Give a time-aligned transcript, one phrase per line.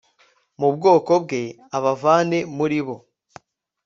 [0.59, 1.41] mu bwoko bwe
[1.77, 2.95] abavane muri bo